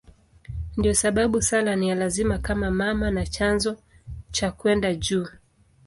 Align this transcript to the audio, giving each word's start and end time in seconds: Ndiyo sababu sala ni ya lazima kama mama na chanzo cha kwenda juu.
Ndiyo 0.77 0.93
sababu 0.95 1.41
sala 1.41 1.75
ni 1.75 1.89
ya 1.89 1.95
lazima 1.95 2.37
kama 2.37 2.71
mama 2.71 3.11
na 3.11 3.25
chanzo 3.25 3.77
cha 4.31 4.51
kwenda 4.51 4.95
juu. 4.95 5.27